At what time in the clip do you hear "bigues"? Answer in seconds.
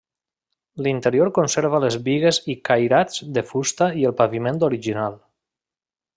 2.07-2.39